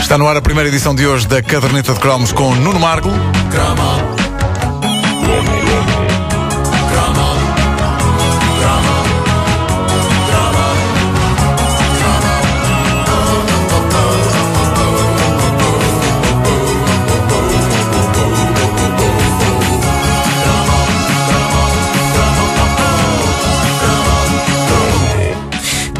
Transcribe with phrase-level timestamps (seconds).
[0.00, 3.10] Está no ar a primeira edição de hoje da Caderneta de Cromos com Nuno Margo.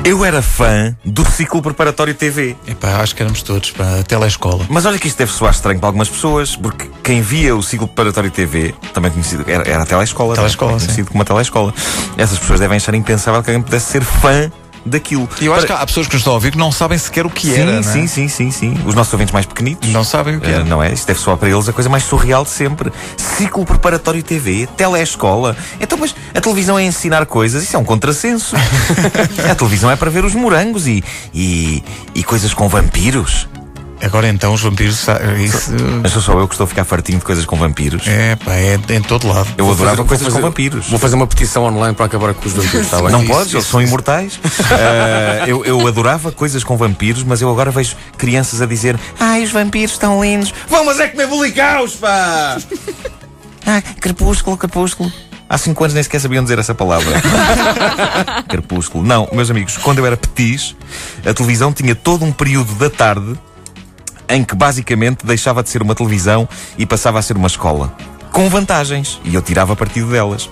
[0.04, 2.54] Eu era fã do ciclo preparatório TV.
[2.66, 4.66] Epá, acho que éramos todos para a telescola.
[4.68, 7.88] Mas olha que isto deve soar estranho para algumas pessoas, porque quem via o ciclo
[7.88, 10.86] preparatório TV, também conhecido, era, era a telescola, Telescola, sim.
[10.86, 11.72] conhecido como a telescola.
[12.18, 14.52] Essas pessoas devem achar impensável que alguém pudesse ser fã
[14.84, 15.28] daquilo.
[15.40, 16.98] E eu acho Para- que há pessoas que nos estão a ouvir que não sabem
[16.98, 17.72] sequer o que sim, era.
[17.78, 17.82] é?
[17.82, 18.76] sim, sim, sim, sim.
[18.86, 19.88] Os nossos ouvintes mais pequenitos.
[19.90, 20.64] Não sabem o que Eh, era.
[20.64, 20.92] não é?
[20.92, 22.92] Isto deve soar para eles a coisa mais surreal de sempre.
[23.16, 25.56] Ciclo preparatório TV, telescola.
[25.80, 28.54] Então, mas a televisão é ensinar coisas, isso é um contrassenso.
[29.50, 31.82] a televisão é para ver os morangos e, e,
[32.14, 33.48] e coisas com vampiros.
[34.04, 34.96] Agora então os vampiros.
[34.98, 38.06] sa- Isso, Mas sou só eu que estou a ficar fartinho de coisas com vampiros.
[38.06, 39.48] é, pá, é em todo lado.
[39.56, 40.88] Eu adorava fazer- coisas vou com fazer- vampiros.
[40.88, 43.10] Vou fazer uma petição online para acabar com os vampiros, está bem?
[43.10, 44.38] Não Isso, podes, eles são imortais.
[44.70, 49.42] Ah, eu, eu adorava coisas com vampiros, mas eu agora vejo crianças a dizer: Ai,
[49.42, 50.52] os vampiros estão lindos.
[50.68, 52.56] Vão, mas é comer bolicaus, pá!
[53.66, 55.12] ah, crepúsculo, crepúsculo.
[55.48, 57.12] Há cinco anos nem sequer sabiam dizer essa palavra.
[58.48, 59.04] crepúsculo.
[59.04, 60.74] Não, meus amigos, quando eu era petis,
[61.24, 63.34] a televisão tinha todo um período da tarde
[64.28, 67.94] em que basicamente deixava de ser uma televisão e passava a ser uma escola.
[68.34, 70.50] Com vantagens, e eu tirava partido delas.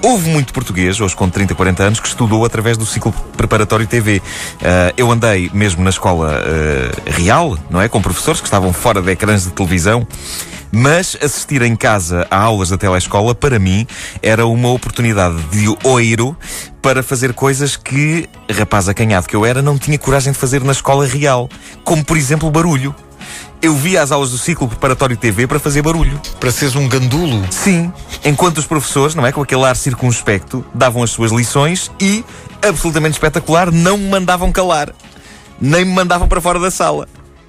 [0.00, 4.22] Houve muito português, hoje com 30, 40 anos, que estudou através do ciclo preparatório TV.
[4.62, 7.88] Ah, eu andei mesmo na escola ah, real, não é?
[7.88, 10.06] Com professores que estavam fora de ecrãs de televisão.
[10.70, 13.84] Mas assistir em casa a aulas da telescola, para mim,
[14.22, 16.36] era uma oportunidade de oiro
[16.80, 20.72] para fazer coisas que, rapaz acanhado que eu era, não tinha coragem de fazer na
[20.72, 21.48] escola real.
[21.82, 22.94] Como, por exemplo, barulho.
[23.62, 26.20] Eu via as aulas do ciclo preparatório TV para fazer barulho.
[26.38, 27.42] Para seres um gandulo.
[27.50, 27.90] Sim,
[28.24, 29.32] enquanto os professores, não é?
[29.32, 32.22] Com aquele ar circunspecto, davam as suas lições e,
[32.66, 34.90] absolutamente espetacular, não me mandavam calar.
[35.58, 37.08] Nem me mandavam para fora da sala.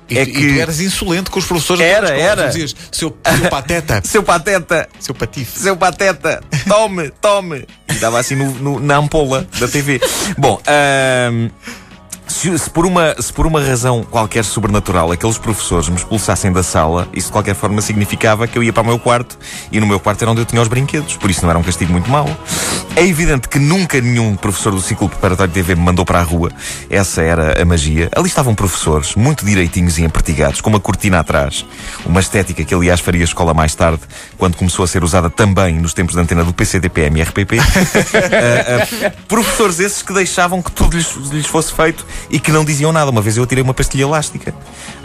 [0.10, 0.54] E, é e que.
[0.54, 2.48] tu eras insolente com os professores Era, era.
[2.48, 5.60] Dizias, seu, seu pateta, Seu pateta, seu patife.
[5.60, 7.66] seu pateta, tome, tome.
[7.90, 10.00] E dava assim no- no- na ampola da TV.
[10.38, 11.50] Bom, ahm,
[12.28, 16.64] se, se por uma, se por uma razão qualquer sobrenatural aqueles professores me expulsassem da
[16.64, 19.38] sala, isso de qualquer forma significava que eu ia para o meu quarto
[19.72, 21.18] e no meu quarto era onde eu tinha os brinquedos.
[21.18, 22.28] Por isso não era um castigo muito mau.
[22.96, 26.52] É evidente que nunca nenhum professor do ciclo preparatório TV me mandou para a rua.
[26.90, 28.10] Essa era a magia.
[28.16, 31.66] Ali estavam professores, muito direitinhos e empertigados, com uma cortina atrás.
[32.06, 34.02] Uma estética que, aliás, faria escola mais tarde,
[34.38, 37.60] quando começou a ser usada também nos tempos da antena do PCDPM e RPP.
[37.60, 37.66] Ah,
[39.08, 42.92] ah, professores esses que deixavam que tudo lhes, lhes fosse feito e que não diziam
[42.92, 43.10] nada.
[43.12, 44.54] Uma vez eu tirei uma pastilha elástica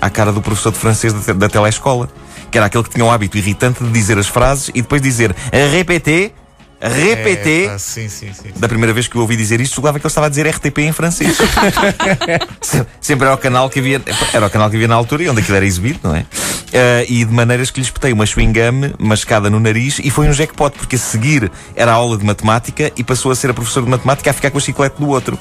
[0.00, 2.09] à cara do professor de francês da, da telescola,
[2.50, 5.34] que era aquele que tinha o hábito irritante de dizer as frases e depois dizer
[5.53, 6.32] repetir,
[6.81, 7.69] repetir.
[7.70, 8.49] É, sim, sim, sim.
[8.56, 10.78] Da primeira vez que eu ouvi dizer isto, julgava que ele estava a dizer RTP
[10.78, 11.37] em francês.
[12.60, 14.00] Se- Sempre era o canal que havia,
[14.32, 16.25] era o canal que havia na altura e onde aquilo era exibido, não é?
[16.72, 20.28] Ah, e de maneiras que lhe espetei uma chewing gum mascada no nariz e foi
[20.28, 23.54] um jackpot, porque a seguir era a aula de matemática e passou a ser a
[23.54, 25.38] professora de matemática a ficar com a chiclete do outro.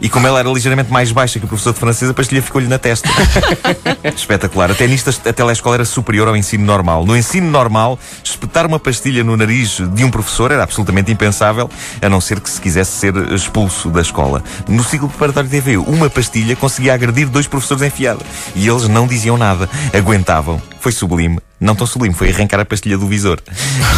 [0.00, 2.66] E como ela era ligeiramente mais baixa que o professor de francês, a pastilha ficou-lhe
[2.66, 3.08] na testa.
[4.14, 4.70] Espetacular.
[4.70, 7.04] Até nisto a telescola era superior ao ensino normal.
[7.04, 12.08] No ensino normal, espetar uma pastilha no nariz de um professor era absolutamente impensável, a
[12.08, 14.42] não ser que se quisesse ser expulso da escola.
[14.68, 18.24] No ciclo preparatório de TV, uma pastilha conseguia agredir dois professores enfiada.
[18.54, 19.68] E eles não diziam nada.
[19.92, 20.60] Aguentavam.
[20.80, 21.38] Foi sublime.
[21.60, 23.40] Não tão sublime, foi arrancar a pastilha do visor.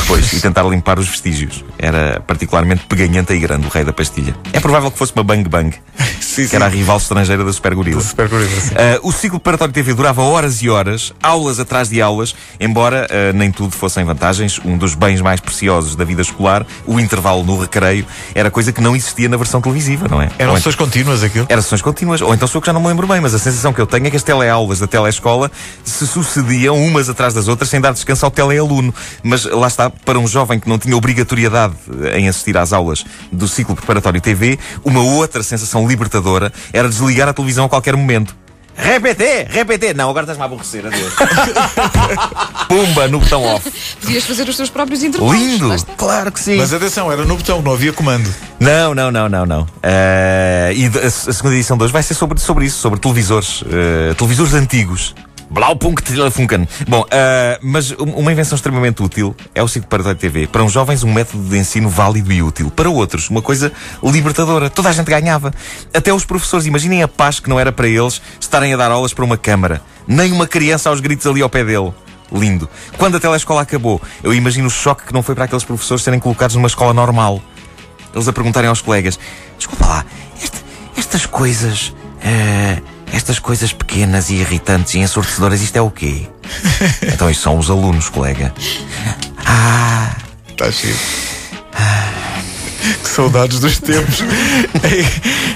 [0.02, 1.64] Depois, e tentar limpar os vestígios.
[1.78, 4.36] Era particularmente peganhenta e grande o rei da pastilha.
[4.52, 5.74] É provável que fosse uma Bang Bang,
[6.20, 8.00] Sim, que era a rival estrangeira da Super Gorila.
[8.00, 8.74] Super sim.
[8.74, 13.36] Uh, o ciclo preparatório TV durava horas e horas, aulas atrás de aulas, embora uh,
[13.36, 14.60] nem tudo fossem vantagens.
[14.62, 18.82] Um dos bens mais preciosos da vida escolar, o intervalo no recreio, era coisa que
[18.82, 20.28] não existia na versão televisiva, não é?
[20.38, 21.46] Eram Ou sessões contínuas aquilo.
[21.48, 23.38] era sessões contínuas, ou então sou eu que já não me lembro bem, mas a
[23.38, 25.50] sensação que eu tenho é que as teleaulas da telescola
[25.84, 28.94] se sucediam umas atrás das outras sem dar descanso ao telealuno.
[29.22, 33.04] Mas lá está, para um jovem que não tinha obrigatoriedade eh, em assistir às aulas
[33.32, 38.34] do ciclo preparatório TV, uma outra sensação libertadora era desligar a televisão a qualquer momento.
[38.76, 39.94] Repete, repete.
[39.94, 41.14] Não, agora estás-me a aborrecer, adeus.
[42.68, 43.72] Pumba, no botão off.
[44.02, 45.34] Podias fazer os teus próprios intervalos.
[45.34, 45.74] Lindo!
[45.96, 46.56] Claro que sim.
[46.56, 48.28] Mas atenção, era no botão, não havia comando.
[48.60, 49.66] Não, não, não, não, não.
[49.82, 53.64] Eh, e a, a segunda edição de hoje vai ser sobre, sobre isso, sobre televisores.
[53.70, 55.14] eh, televisores antigos.
[55.50, 56.66] Blaupunkt Telefunken.
[56.88, 60.46] Bom, ah, mas um- uma invenção extremamente útil é o Circo para a TV.
[60.46, 62.70] Para uns jovens, um método de ensino válido e útil.
[62.70, 63.72] Para outros, uma coisa
[64.02, 64.68] libertadora.
[64.68, 65.52] Toda a gente ganhava.
[65.94, 69.14] Até os professores, imaginem a paz que não era para eles estarem a dar aulas
[69.14, 69.80] para uma câmara.
[70.06, 71.92] Nem uma criança aos gritos ali ao pé dele.
[72.32, 72.68] Lindo.
[72.98, 76.18] Quando a telescola acabou, eu imagino o choque que não foi para aqueles professores serem
[76.18, 77.40] colocados numa escola normal.
[78.12, 79.16] Eles a perguntarem aos colegas:
[79.56, 80.04] Desculpa lá,
[80.42, 80.58] esta-
[80.96, 81.94] estas coisas.
[82.20, 86.28] eh, estas coisas pequenas e irritantes e ensurdecedoras, isto é o quê?
[87.02, 88.52] então, isto são os alunos, colega.
[89.44, 90.14] Ah,
[90.48, 90.96] Está cheio.
[93.02, 94.20] Que saudades dos tempos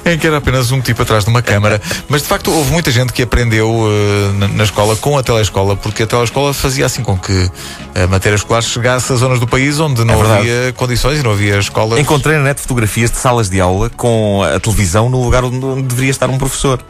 [0.05, 1.81] em, em que era apenas um tipo atrás de uma câmara.
[2.08, 5.76] Mas de facto houve muita gente que aprendeu eh, na, na escola com a telescola,
[5.76, 7.49] porque a telescola fazia assim com que
[7.94, 11.31] a matéria escolar chegasse a zonas do país onde não É havia condições e não
[11.31, 12.00] havia escolas.
[12.00, 16.11] encontrei na net fotografias de salas de aula com a televisão no lugar onde deveria
[16.11, 16.82] estar um professor.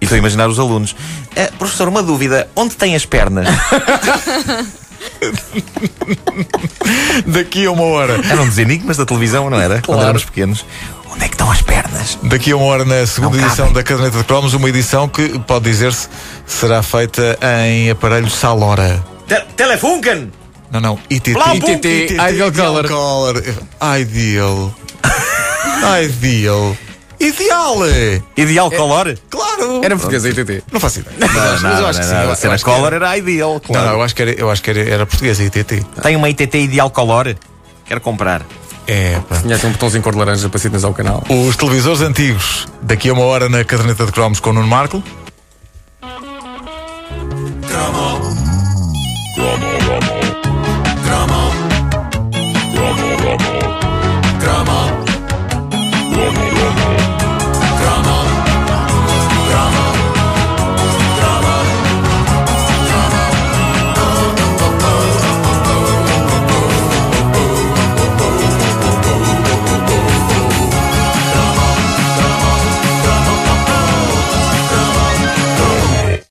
[0.00, 0.94] E estou a imaginar os alunos.
[1.36, 3.46] "Eh, professor, uma dúvida: onde tem as pernas?
[7.26, 8.20] Daqui a uma hora.
[8.30, 9.82] Eram dos enigmas da televisão, não era?
[9.84, 10.64] Quando éramos pequenos.
[11.12, 12.18] Onde é que estão as pernas?
[12.22, 15.38] Daqui a uma hora na segunda Não edição da Caderneta de Cromos, uma edição que
[15.40, 16.08] pode dizer-se
[16.46, 19.04] será feita em aparelho Salora.
[19.26, 20.30] Te Telefunken!
[20.70, 21.32] Não, não, ITT.
[21.56, 22.52] ITT, Ideal.
[22.86, 23.42] Color.
[23.98, 24.74] Ideal.
[26.04, 26.76] Ideal.
[27.20, 27.76] Ideal!
[28.36, 29.18] Ideal color?
[29.28, 29.80] Claro!
[29.84, 30.64] Era português, a ITT.
[30.72, 31.16] Não faço ideia.
[31.18, 31.28] Não,
[31.62, 32.14] Mas eu acho que sim.
[32.46, 33.06] eu- acho que color era.
[33.08, 33.86] era ideal, Não, claro.
[33.88, 35.84] não, eu acho que era, eu acho que era, era português, a ITT.
[36.02, 37.36] Tem uma ITT Ideal Color?
[37.84, 38.42] Quero comprar.
[38.86, 39.36] É, pá.
[39.40, 41.22] Tinha assim um botãozinho cor de laranja para sintonizar o canal.
[41.28, 45.02] Os televisores antigos, daqui a uma hora na caderneta de cromos com o Nuno Marco.